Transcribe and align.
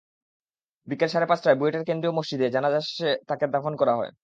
বিকেল 0.87 1.09
সাড়ে 1.09 1.27
পাঁচটায় 1.27 1.57
বুয়েটের 1.57 1.83
কেন্দ্রীয় 1.87 2.13
মসজিদে 2.17 2.47
জানাজা 2.55 2.79
শেষে 2.87 3.09
দাফন 3.53 3.73
করা 3.75 3.93
হয়। 3.95 4.11